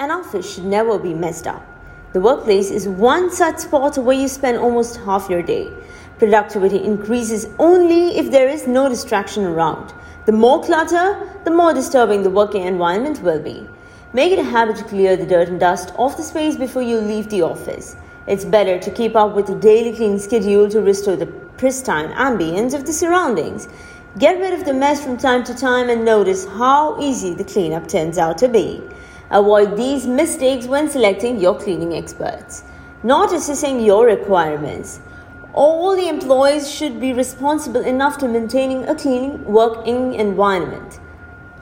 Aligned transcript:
An 0.00 0.12
office 0.12 0.54
should 0.54 0.64
never 0.64 0.96
be 0.96 1.12
messed 1.12 1.48
up. 1.48 1.66
The 2.12 2.20
workplace 2.20 2.70
is 2.70 2.86
one 2.86 3.32
such 3.32 3.58
spot 3.58 3.98
where 3.98 4.16
you 4.16 4.28
spend 4.28 4.56
almost 4.56 4.98
half 4.98 5.28
your 5.28 5.42
day. 5.42 5.72
Productivity 6.20 6.84
increases 6.84 7.48
only 7.58 8.16
if 8.16 8.30
there 8.30 8.48
is 8.48 8.68
no 8.68 8.88
distraction 8.88 9.44
around. 9.44 9.92
The 10.26 10.30
more 10.30 10.62
clutter, 10.62 11.28
the 11.42 11.50
more 11.50 11.74
disturbing 11.74 12.22
the 12.22 12.30
working 12.30 12.62
environment 12.62 13.22
will 13.22 13.40
be. 13.40 13.68
Make 14.12 14.30
it 14.30 14.38
a 14.38 14.44
habit 14.44 14.76
to 14.76 14.84
clear 14.84 15.16
the 15.16 15.26
dirt 15.26 15.48
and 15.48 15.58
dust 15.58 15.92
off 15.96 16.16
the 16.16 16.22
space 16.22 16.54
before 16.54 16.82
you 16.82 16.98
leave 17.00 17.28
the 17.28 17.42
office. 17.42 17.96
It's 18.28 18.44
better 18.44 18.78
to 18.78 18.90
keep 18.92 19.16
up 19.16 19.34
with 19.34 19.48
a 19.48 19.58
daily 19.58 19.96
cleaning 19.96 20.20
schedule 20.20 20.70
to 20.70 20.80
restore 20.80 21.16
the 21.16 21.26
pristine 21.26 22.10
ambience 22.10 22.72
of 22.72 22.86
the 22.86 22.92
surroundings. 22.92 23.66
Get 24.16 24.38
rid 24.38 24.54
of 24.54 24.64
the 24.64 24.74
mess 24.74 25.02
from 25.02 25.16
time 25.16 25.42
to 25.42 25.54
time 25.56 25.90
and 25.90 26.04
notice 26.04 26.46
how 26.46 27.00
easy 27.00 27.34
the 27.34 27.42
cleanup 27.42 27.88
turns 27.88 28.16
out 28.16 28.38
to 28.38 28.48
be. 28.48 28.80
Avoid 29.30 29.76
these 29.76 30.06
mistakes 30.06 30.66
when 30.66 30.88
selecting 30.88 31.38
your 31.38 31.58
cleaning 31.58 31.94
experts. 31.94 32.64
Not 33.02 33.32
assessing 33.32 33.80
your 33.80 34.06
requirements. 34.06 35.00
All 35.52 35.94
the 35.94 36.08
employees 36.08 36.70
should 36.70 36.98
be 36.98 37.12
responsible 37.12 37.82
enough 37.82 38.16
to 38.18 38.28
maintaining 38.28 38.88
a 38.88 38.94
clean 38.94 39.44
working 39.44 40.14
environment. 40.14 40.98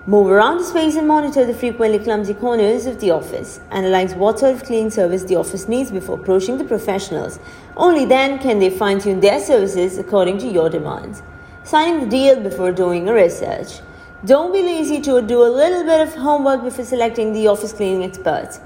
Move 0.07 0.29
around 0.29 0.59
the 0.59 0.65
space 0.65 0.95
and 0.95 1.09
monitor 1.09 1.45
the 1.45 1.53
frequently 1.53 1.99
clumsy 1.99 2.35
corners 2.35 2.87
of 2.87 3.01
the 3.01 3.11
office. 3.11 3.59
Analyze 3.73 4.15
what 4.15 4.39
sort 4.39 4.55
of 4.55 4.63
cleaning 4.63 4.91
service 4.91 5.25
the 5.25 5.35
office 5.35 5.67
needs 5.67 5.91
before 5.91 6.21
approaching 6.21 6.59
the 6.59 6.65
professionals. 6.65 7.41
Only 7.77 8.05
then 8.05 8.39
can 8.39 8.61
they 8.61 8.71
fine 8.71 9.01
tune 9.01 9.19
their 9.19 9.41
services 9.41 9.99
according 9.99 10.39
to 10.39 10.47
your 10.47 10.71
demands. 10.71 11.25
Signing 11.65 12.05
the 12.05 12.07
deal 12.07 12.41
before 12.41 12.71
doing 12.71 13.09
a 13.09 13.13
research. 13.13 13.81
Don't 14.27 14.53
be 14.53 14.61
lazy 14.61 15.01
to 15.03 15.23
do 15.23 15.45
a 15.45 15.55
little 15.61 15.85
bit 15.85 16.01
of 16.01 16.13
homework 16.13 16.65
before 16.65 16.85
selecting 16.85 17.33
the 17.33 17.47
office 17.47 17.73
cleaning 17.73 18.03
experts. 18.03 18.59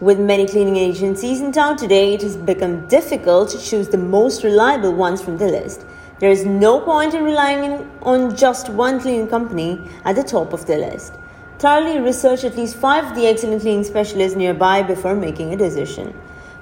With 0.00 0.20
many 0.20 0.46
cleaning 0.46 0.76
agencies 0.76 1.40
in 1.40 1.50
town 1.50 1.78
today, 1.78 2.12
it 2.12 2.20
has 2.20 2.36
become 2.36 2.86
difficult 2.88 3.48
to 3.50 3.58
choose 3.58 3.88
the 3.88 3.96
most 3.96 4.44
reliable 4.44 4.92
ones 4.92 5.22
from 5.22 5.38
the 5.38 5.46
list. 5.46 5.86
There 6.18 6.30
is 6.30 6.44
no 6.44 6.80
point 6.80 7.14
in 7.14 7.24
relying 7.24 7.90
on 8.02 8.36
just 8.36 8.68
one 8.68 9.00
cleaning 9.00 9.28
company 9.28 9.80
at 10.04 10.14
the 10.14 10.22
top 10.22 10.52
of 10.52 10.66
the 10.66 10.76
list. 10.76 11.14
Thoroughly 11.58 12.00
research 12.00 12.44
at 12.44 12.58
least 12.58 12.76
five 12.76 13.06
of 13.06 13.14
the 13.14 13.26
excellent 13.28 13.62
cleaning 13.62 13.84
specialists 13.84 14.36
nearby 14.36 14.82
before 14.82 15.14
making 15.14 15.54
a 15.54 15.56
decision. 15.56 16.12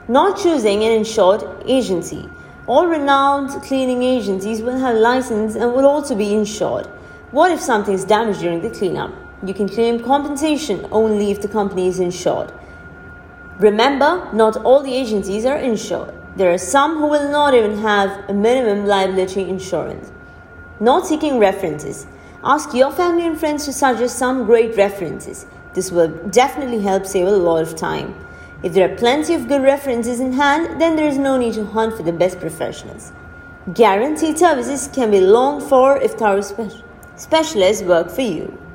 Not 0.06 0.38
choosing 0.38 0.84
an 0.84 0.92
insured 0.92 1.42
agency. 1.66 2.28
All 2.68 2.86
renowned 2.86 3.60
cleaning 3.64 4.04
agencies 4.04 4.62
will 4.62 4.78
have 4.78 4.94
license 4.94 5.56
and 5.56 5.72
will 5.72 5.86
also 5.86 6.14
be 6.14 6.32
insured. 6.32 6.86
What 7.32 7.50
if 7.50 7.60
something 7.60 7.92
is 7.92 8.04
damaged 8.04 8.38
during 8.38 8.60
the 8.60 8.70
cleanup? 8.70 9.12
You 9.44 9.52
can 9.52 9.68
claim 9.68 9.98
compensation 9.98 10.86
only 10.92 11.32
if 11.32 11.42
the 11.42 11.48
company 11.48 11.88
is 11.88 11.98
insured. 11.98 12.52
Remember, 13.58 14.30
not 14.32 14.56
all 14.58 14.80
the 14.80 14.94
agencies 14.94 15.44
are 15.44 15.56
insured. 15.56 16.14
There 16.36 16.52
are 16.52 16.58
some 16.58 16.98
who 16.98 17.08
will 17.08 17.28
not 17.28 17.52
even 17.52 17.78
have 17.78 18.30
a 18.30 18.32
minimum 18.32 18.86
liability 18.86 19.48
insurance. 19.48 20.12
Not 20.78 21.04
seeking 21.04 21.38
references. 21.38 22.06
Ask 22.44 22.72
your 22.72 22.92
family 22.92 23.26
and 23.26 23.38
friends 23.38 23.64
to 23.64 23.72
suggest 23.72 24.18
some 24.18 24.44
great 24.44 24.76
references. 24.76 25.46
This 25.74 25.90
will 25.90 26.08
definitely 26.28 26.80
help 26.80 27.06
save 27.06 27.26
a 27.26 27.30
lot 27.30 27.62
of 27.62 27.74
time. 27.74 28.14
If 28.62 28.72
there 28.72 28.88
are 28.88 28.96
plenty 28.96 29.34
of 29.34 29.48
good 29.48 29.62
references 29.62 30.20
in 30.20 30.34
hand, 30.34 30.80
then 30.80 30.94
there 30.94 31.08
is 31.08 31.18
no 31.18 31.36
need 31.36 31.54
to 31.54 31.64
hunt 31.64 31.96
for 31.96 32.04
the 32.04 32.12
best 32.12 32.38
professionals. 32.38 33.12
Guaranteed 33.74 34.38
services 34.38 34.88
can 34.92 35.10
be 35.10 35.20
longed 35.20 35.64
for 35.64 35.96
if 35.96 36.12
thorough 36.12 36.40
spe- 36.40 36.84
specialists 37.16 37.82
work 37.82 38.10
for 38.10 38.22
you. 38.22 38.65